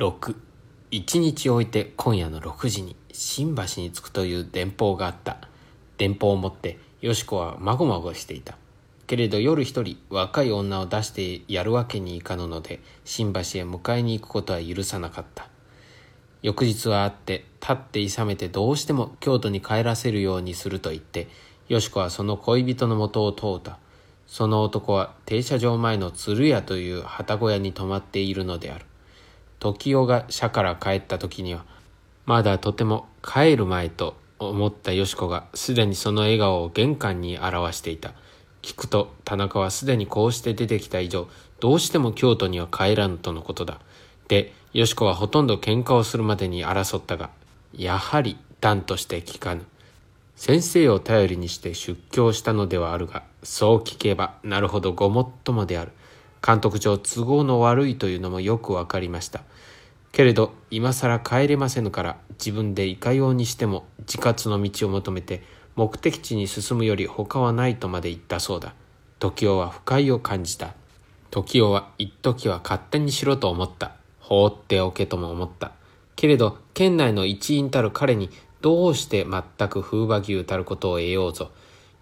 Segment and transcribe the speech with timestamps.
[0.00, 0.34] 6
[0.90, 5.36] 一日置いて今夜の6時に新橋に着くという電報があった。
[5.98, 8.56] 電報を持ってよし子はまごまごしていた。
[9.06, 15.48] けれど夜一人若い女を出してやるわけにいかぬので新橋へ迎えに行くことは許さなかった。
[16.40, 21.28] 翌日は会って立っていさめてどうしても京都に帰らせるようにすると言って
[21.68, 23.78] よし子はその恋人のもとを通った。
[24.26, 28.86] その男は停車場前の鶴屋という旗小屋に泊まっているのである。
[29.60, 31.64] 時代が社から帰った時には
[32.26, 38.14] まだとても帰る前と思ったよし子がすでにその笑顔を玄関に表していた
[38.62, 41.28] 聞くと田中はすでにこうして出てきた以上
[41.60, 43.80] どうしても京都には帰らぬとのことだ
[44.28, 47.30] でよし子はほとんど喧嘩をするまでに争ったが
[47.76, 49.64] やはり断として聞かぬ
[50.36, 55.92] 先生を頼りにして出教したのではあるがそう聞けばなるほどごもっともである
[56.44, 59.42] 監督上都合の悪いというのもよくわかりました。
[60.12, 65.42] けれど今更帰れませぬから自分でいかようにしても自活の道を求めて
[65.76, 68.74] 目的地に進むより他はないとまで言ったそうだ。
[69.18, 70.74] 時雄は不快を感じた。
[71.30, 73.92] 時雄は一時は勝手にしろと思った。
[74.18, 75.72] 放っておけとも思った。
[76.16, 81.50] けれど県内の一員たる彼にどうして全く風馬牛たることを得ようぞ。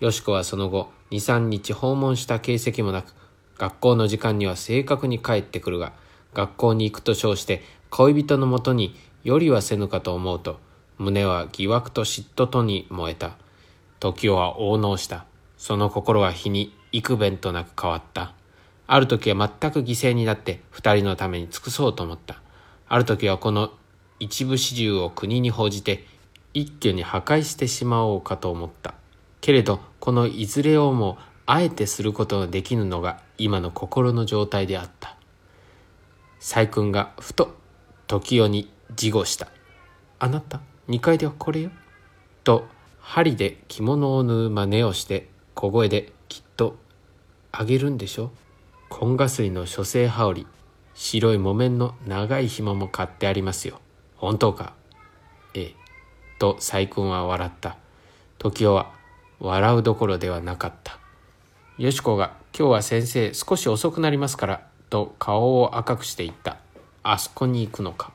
[0.00, 3.14] よし子はその後23日訪問した形跡もなく
[3.58, 5.92] 学校の時間には正確に帰ってくるが
[6.34, 10.60] 学校に行くと称して恋人のもとによりはせぬかと思うと
[10.98, 13.36] 胸は疑惑と嫉妬とに燃えた。
[14.00, 15.26] 時は応納した。
[15.58, 18.32] その心は日に幾弁となく変わった。
[18.86, 22.40] ある時は全く犠牲になって二人のために尽くそうと思った。
[22.88, 23.72] ある時はこの
[24.20, 26.06] 一部始終を国に報じて
[26.54, 28.94] 一挙に破壊してしまおうかと思った。
[29.42, 35.16] けれどこのいずれをもあえてすることができぬのが今の心の状態であった。
[36.40, 37.54] 細君がふと
[38.08, 39.48] 時代に自語した
[40.18, 41.70] 「あなた2階ではこれよ」
[42.44, 42.66] と
[43.00, 46.76] 針で着物を縫う真似をして小声できっと
[47.52, 48.32] あげるんでしょ
[48.88, 50.46] 紺がすりの書生羽織。
[50.94, 53.80] 白い木綿の長い紐も買ってありますよ。
[54.16, 54.72] 本当か？
[55.54, 55.74] ええ。
[56.38, 57.76] と細君は笑った。
[58.38, 58.92] 時代は
[59.38, 60.98] 笑うどころではなかった。
[61.78, 66.56] よしこが「今日は先生少し遅くなりますから」と顔を赤くして言った
[67.04, 68.12] 「あそこに行くのか」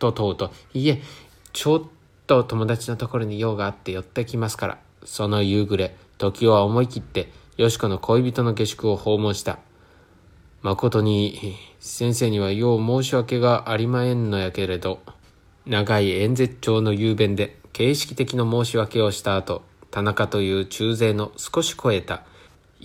[0.00, 1.00] と問うと「いえ
[1.52, 1.82] ちょっ
[2.26, 9.58] と友達のところに用があって寄ってきますから」その夕暮れ時は思い切ってよしこの恋人の下宿を訪問した。
[10.62, 14.98] 誠に先生にはよう申し訳がありまへんのやけれど
[15.66, 19.60] 長い演説帳の雄弁で形式的な申し訳をした後
[19.90, 22.22] 田中という中勢の少し超えた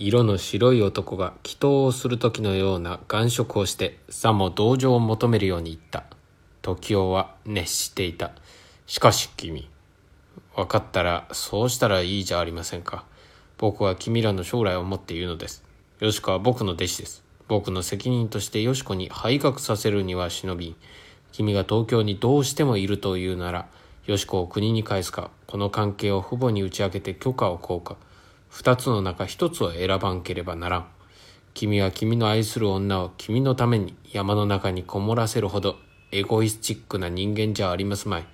[0.02, 6.04] 色の白い男が祈祷をする時のような眼色をしてさも同情を求めるように言った。
[6.62, 8.30] 時雄は熱していた。
[8.86, 9.68] しかし君
[10.56, 13.04] 分かったらそうしたらいいじゃありませんか。
[13.58, 15.62] 僕は君らの将来を持っているのです。
[15.98, 17.22] よしこは僕の弟子です。
[17.46, 20.76] 僕の責任としてよしこに廃学させるには忍び
[21.30, 23.68] 君が東京にどうしてもいるというなら
[24.06, 27.96] よしこを国に返すかこの関係を父母に打ち明けて許可を請うか。
[28.50, 30.86] 二つの中一つを選ばんければならん。
[31.54, 35.76] 君は君の愛する女を君のために山の中にこもらせるほど
[36.12, 38.26] エゴイスチックな人間じゃありますまい。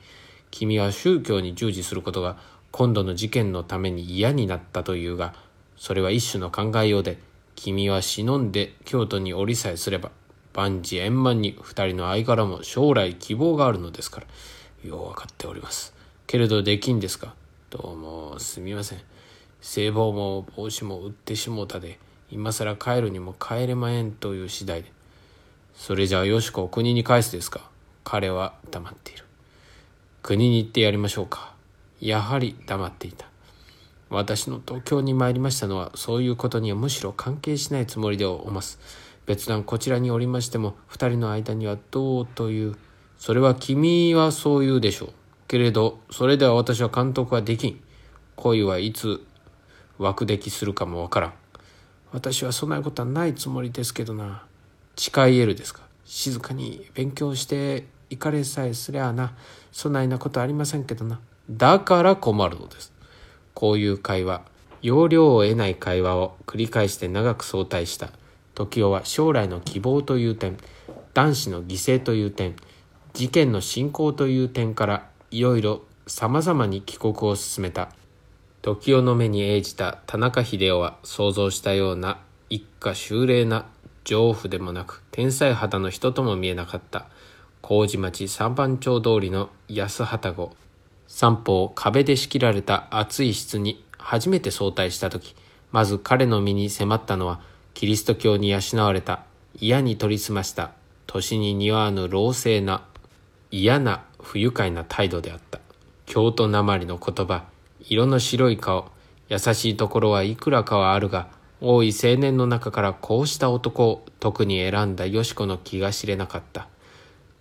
[0.51, 2.37] 君は宗教に従事することが
[2.73, 5.35] 今度の事件のために嫌になったというが
[5.77, 7.19] それは一種の考えようで
[7.55, 10.11] 君は忍んで京都に降りさえすれば
[10.53, 14.27] 万事円満に二人の間柄も将来希望があるのですから。
[14.87, 15.95] よう分かっております。
[16.27, 17.35] けれどできんですか
[17.71, 19.01] どうもすみません。
[19.69, 21.99] 聖望も帽子も売ってしもうたで
[22.31, 24.93] 今更帰るにも帰れまへんという次第で。
[25.75, 27.69] それじゃあよしこを国に返すですか？
[28.05, 29.25] 彼は黙っている。
[30.23, 31.53] 国に行ってやりましょうか。
[32.01, 33.27] やはり黙っていた。
[34.09, 38.79] 私の東京に参りましたのはそういうことにはむしろ関係しないつもりでおます。
[39.27, 42.77] 別段こちらにおりましても二人の間にはどうという。
[43.19, 45.09] それは君はそう言うでしょう。
[45.49, 47.81] けれどそれでは私は監督はできん。
[48.37, 49.26] 恋はいつ
[49.99, 51.33] 枠出来するかもわからん。
[52.13, 54.45] 私はそんなことはないつもりですけどな。
[54.97, 55.83] 誓い得るですか？
[56.05, 59.35] 静かに勉強して行かれさえすりゃあな。
[59.73, 61.21] そないなことありませんけどな。
[61.51, 62.93] だから困るのです。
[63.55, 64.43] こういう会話
[64.83, 68.11] 要領を得ない会話を繰り返して長く相対した。
[68.55, 70.57] 時代は将来の希望という点。
[71.13, 72.57] 男子の犠牲という点。
[73.13, 77.91] 事件の進行という点からいろいろさまざまに帰国を進めた。
[78.75, 82.19] 時代の目に映じた田中秀夫は想像したような
[82.51, 83.67] 一家修麗な
[84.03, 87.07] 情婦でもなく天才肌の人とも見えなかった。
[87.63, 90.57] 麹町三番町通りの安旗子
[91.07, 95.37] 三方壁で仕切られた厚い室に初めて早退した時
[95.71, 97.41] まず彼の身に迫ったのは
[97.75, 99.23] キリスト教に養われた
[99.61, 100.73] 嫌に取り澄ました
[101.07, 102.85] 年に似合わぬ老成な
[103.51, 105.61] 嫌な不愉快な態度であった。
[106.05, 107.45] 京都なまりの言葉
[107.89, 108.91] 色の白い顔
[109.29, 111.29] 優しいところはいくらかはあるが
[111.61, 116.69] 多い青年の中からこうした男を特に選んだよし子の気が知れなかった。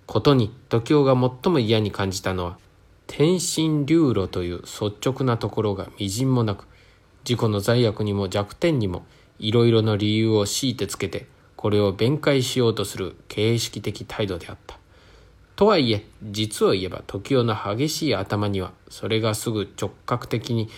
[0.05, 2.59] ことに時男が最も嫌に感じたのは
[3.07, 6.67] 天心流路という率直なところがみじんもなく
[7.27, 9.03] 自己の罪悪にも弱点にも
[9.39, 14.77] いろいろの理由を強いてつけてこれを弁解しようとする形式的態度であった。
[15.55, 20.69] とはいえ実を言えば時男の激しい頭にはそれがすぐ直角的に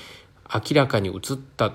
[0.53, 1.73] 明らかに映った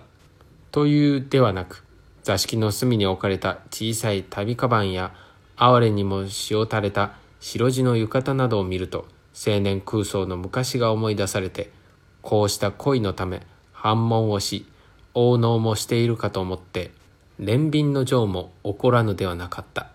[0.71, 1.85] というではなく
[2.23, 5.13] 座敷の隅に置かれた小さい旅かばんや
[5.57, 11.73] 哀れにも塩垂れた白地の浴衣などを見ると青年空想の昔が思い出されて
[12.21, 14.67] こうした恋のため反問をし
[15.15, 16.93] 応能もしているかと思って
[17.41, 19.89] 憐憫の情も起こらぬではなかった。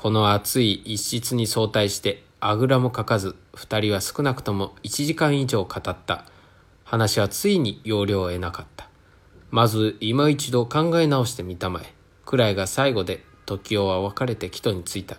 [0.00, 6.24] この暑い一室に相対してあぐらもかかず二人は少なくとも一時間以上語った。
[6.84, 8.88] 話はついに要領を得なかった。
[9.50, 11.94] まず今一度考え直してみたまえ。
[12.24, 15.18] くらいが最後で時男は別れて帰途に着いた。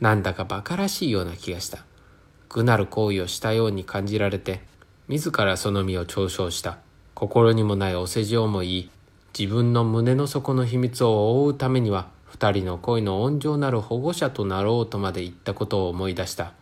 [0.00, 1.84] なんだか馬鹿らしいような気がした。
[2.50, 4.62] 愚なる行為をしたように感じられて
[5.08, 6.78] 自らその身を嘲笑した。
[7.14, 8.90] 心にもないお世辞をも言い
[9.36, 16.52] 自分の胸の底の秘密を覆うためには二人の恋の温情なる保護者となろうとまで言ったことを思い出した。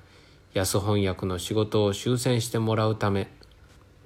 [0.52, 3.30] 安翻訳の仕事を修繕してもらうため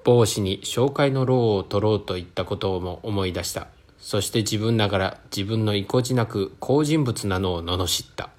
[0.04, 3.66] 帽子に紹介の労を取ろうと言ったことをも思い出した。
[3.98, 8.30] そして自分ながら自分の意固地なく好人物なのを罵った。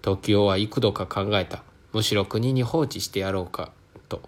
[0.00, 1.62] 時男は幾度か考えた。
[1.92, 3.70] むしろ国に放置してやろうか。
[4.08, 4.22] と。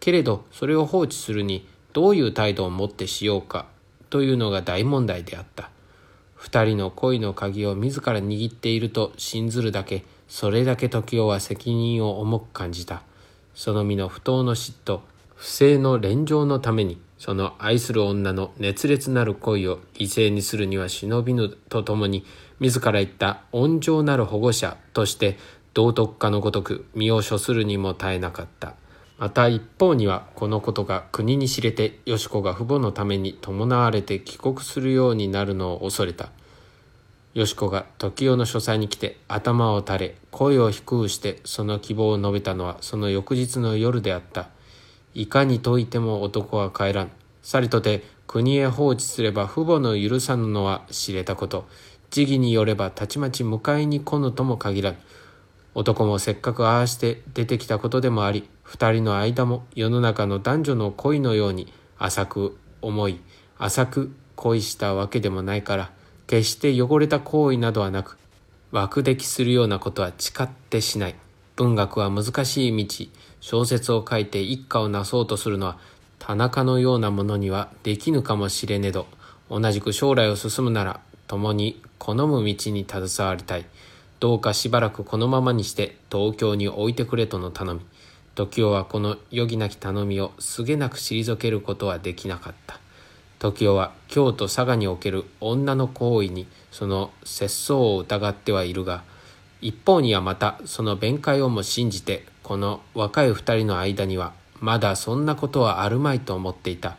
[0.00, 3.66] けれどそれを放置するにどういう態度を持ってしようか。
[4.10, 5.70] というのが大問題であった。
[6.44, 13.02] 二人の恋の鍵を自ら握っていると信ずるだけそれだけ時男は責任を重く感じた。
[13.54, 15.00] その身の不当の嫉妬
[15.34, 22.26] 不正の連城のためにその愛する女の熱烈なる恋を犠牲にするには忍びぬとともに
[22.60, 25.38] 自ら言った温情なる保護者として
[25.72, 28.74] 道徳家のごとく身を処するにも耐えなかった。
[29.16, 36.30] また一方にはこのことが国に知れてよし子が父母のために伴われて帰国するようになるのを恐れた。
[37.32, 44.48] よし子が時代の書斎に来て頭を垂れ声を低くしてその希望を述べたのはその翌日の夜であった。
[45.14, 47.10] いかに説いても男は帰らん。
[47.42, 51.66] さりとて国へ放置すれば父母の許さぬのは知れたこと。
[52.10, 54.96] 時義によればたちまち迎えに来ぬとも限らん。
[55.74, 63.20] 男もせっかくああして出てきたことでもあり二人の間も世の中の男女の恋のように浅く思い
[63.58, 65.90] 浅く恋したわけでもないから
[66.26, 68.18] 決して汚れた行為などはなく
[68.74, 71.14] 枠出来するようなことは誓ってしない。
[71.54, 73.06] 文学は難しい道。
[73.40, 75.78] 小説を書いて一家をなそうとするのは
[76.18, 79.06] 田中のようなものにはできぬかもしれねど
[79.48, 83.66] 同じく将来を進むなら共に好む道に携わりたい。
[84.24, 87.80] どうかしばらくこのままにして東京に置いてくれとの頼み。
[88.34, 92.80] 時男はこの余儀なき頼みをすげなく退けることはできなかった。
[93.38, 99.02] 時男は京都佐賀における女の行為にその節操を疑ってはいるが
[99.60, 106.96] 一方にはまたその弁解をも信じてこの若い二人の間にはまだそんなことはあるまいと思っていた。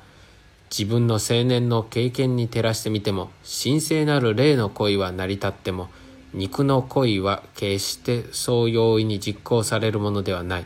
[0.70, 3.32] 自分の青年の経験に照らしてみても
[3.64, 5.90] 神聖なる霊の恋は成り立っても
[6.36, 10.66] 肉の恋は決してそう容易に実行されるものではない。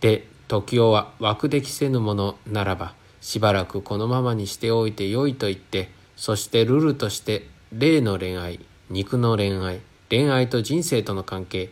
[0.00, 8.58] で、時男は枠できせぬものならば、しばらくこのままにしておいてよいと言って、そしてルルとして霊の恋愛、
[8.90, 11.70] 肉の恋愛、恋愛と人生との関係、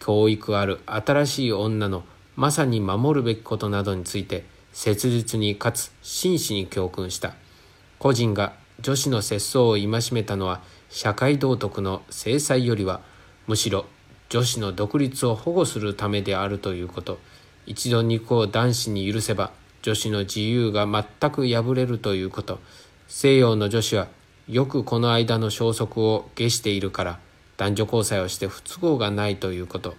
[0.00, 2.04] 教育ある新しい女の
[2.36, 7.34] まさに守るべきことなどについて、切実にかつ真摯に教訓した。
[7.98, 13.00] 個人が女子の節操を戒めたのは社会道徳の制裁よりは
[13.46, 13.86] むしろ
[14.28, 17.18] 女子の独立を保護するためであるということ。
[17.66, 19.52] 一度肉を男子に許せば
[19.82, 22.58] 女子の自由が全く破れるということ。
[23.08, 24.08] 西洋の女子は
[24.48, 27.18] よくこの間の消息を下しているから
[27.58, 29.94] 男女交際をして不都合がないということ。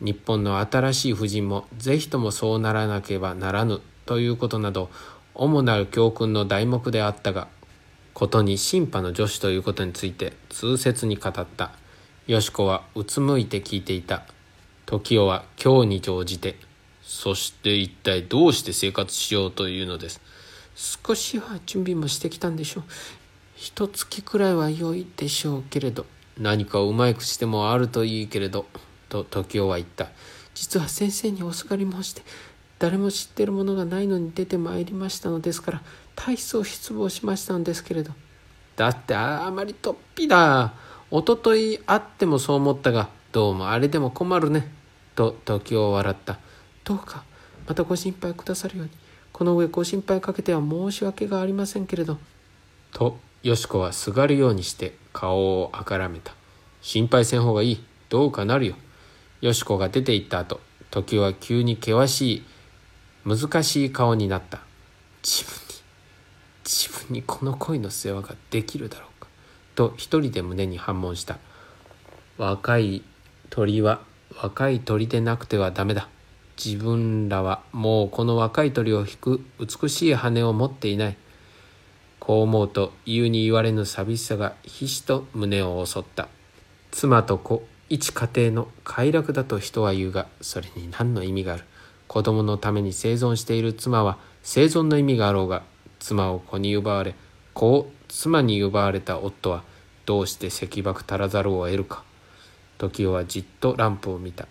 [0.00, 4.88] 日本の新しい婦人も是非ともそうならなければならぬということなど
[5.34, 7.48] 主なる教訓の題目であったが
[8.14, 11.72] ことに審判の女子ということについて痛切に語った。
[12.26, 14.24] よし子はうつむいて聞いていた。
[14.86, 16.56] 時代は今日に乗じて。
[17.02, 20.20] そして一体どうして生活しようというのです。
[20.74, 22.84] 少しは準備もしてきたんでしょう。
[23.56, 26.06] 一月くらいは良いでしょうけれど。
[26.38, 28.66] 何かをうまい口でもあるといいけれど。
[29.08, 30.08] と時代は言った。
[30.54, 32.22] 実は先生におすがり申して
[32.78, 35.82] 誰も知ってるものがないのに出てまいりましたのですから
[36.26, 38.12] 大層失望しましたのですけれど。
[38.76, 40.74] だってあまりとっぴだ。
[41.10, 44.70] おととい会ってもそう思ったがどうもあれでも困るね。
[45.16, 46.38] と時を笑った。
[46.84, 47.24] どうか
[47.66, 48.92] またご心配くださるように。
[49.32, 52.18] この上ご心配かけては申し訳がありませんけれど。
[52.92, 56.34] とよし子はすがるようにして顔をあからめた。
[56.82, 57.84] 心配せん方がいい。
[58.10, 58.76] どうかなるよ。
[59.40, 60.60] よし子が出て行った後
[60.90, 62.44] 時は急に険しい
[63.24, 64.60] 難しい顔になった。
[65.22, 65.69] 自分
[66.70, 69.26] 自分にこの恋の世話ができるだろうか？
[69.74, 71.38] と一人で胸に反問した。
[72.38, 73.02] 若い
[73.50, 74.00] 鳥は
[74.40, 76.08] 若い鳥でなくてはダメだ。
[76.64, 81.16] 自分らはもうこの若い鳥を引く美しい羽を持っていない。
[82.20, 86.28] こう思うと言うに言われぬ寂しさがひしと胸を襲った。
[86.92, 91.64] 妻と子一家庭の快楽だと人は言うがそれに何の意味がある？
[92.06, 95.64] 子供のために生存している妻は生存の意味があろうが
[96.00, 97.14] 妻を子に奪われ
[97.54, 99.62] 子を妻に奪われた夫は
[100.06, 102.02] どうして石爆足らざるを得るか。
[102.78, 104.48] 時代はじっとランプを見た。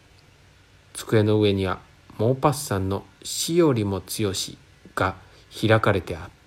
[0.94, 1.80] 机の上には
[2.18, 4.58] モーパッサンの死よりも強し
[4.96, 5.16] が
[5.60, 6.39] 開かれてあった。